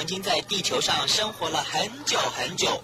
[0.00, 2.82] 曾经在地球上生活了很久很久，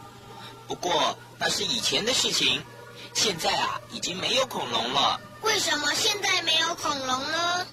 [0.68, 2.62] 不过那是以前的事情。
[3.14, 5.18] 现在啊，已经没有恐龙了。
[5.40, 7.66] 为什么现在没有恐龙呢？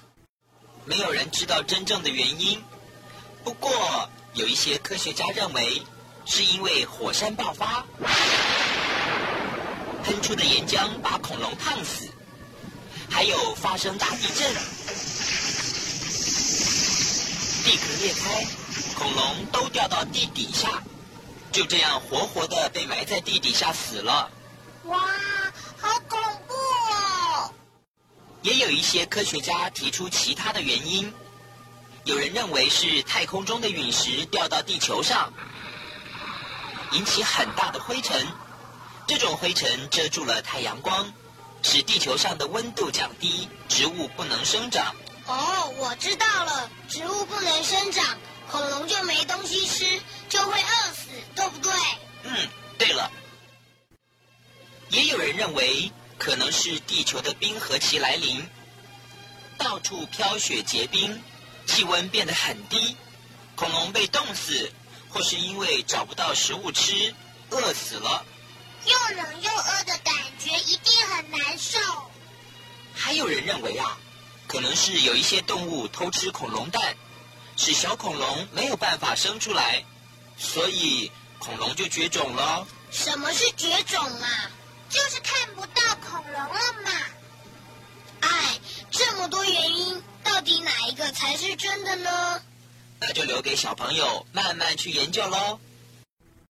[0.86, 2.64] 没有人知道真正的原因。
[3.44, 5.82] 不过有一些科学家认为，
[6.24, 7.84] 是因为火山爆发，
[10.04, 12.08] 喷出的岩浆把恐龙烫死，
[13.10, 14.54] 还有发生大地震，
[17.62, 18.46] 地壳裂开，
[19.04, 20.82] 恐龙都掉到地底下，
[21.52, 24.30] 就这样活活的被埋在地底下死了。
[24.84, 24.98] 哇，
[25.78, 27.52] 好恐怖哦！
[28.40, 31.12] 也有一些科学家提出其他的原因，
[32.04, 35.34] 有人认为是太空中的陨石掉到地球上，
[36.92, 38.26] 引起很大的灰尘，
[39.06, 41.12] 这种灰尘遮住了太阳光，
[41.62, 44.94] 使地球上的温度降低，植物不能生长。
[45.26, 48.18] 哦，我知道了，植物不能生长，
[54.94, 58.48] 也有人认为可能是地球的冰河期来临，
[59.58, 61.20] 到处飘雪结冰，
[61.66, 62.96] 气温变得很低，
[63.56, 64.70] 恐龙被冻死，
[65.08, 67.12] 或是因为找不到食物吃，
[67.50, 68.24] 饿死了。
[68.86, 71.80] 又冷又饿的感觉一定很难受。
[72.94, 73.98] 还有人认为啊，
[74.46, 76.96] 可能是有一些动物偷吃恐龙蛋，
[77.56, 79.84] 使小恐龙没有办法生出来，
[80.38, 81.10] 所以
[81.40, 82.64] 恐龙就绝种了。
[82.92, 84.50] 什么是绝种啊？
[84.94, 86.90] 就是看不到恐龙了嘛。
[88.20, 88.60] 哎，
[88.92, 92.40] 这么多原因，到底哪一个才是真的呢？
[93.00, 95.58] 那就留给小朋友慢慢去研究喽。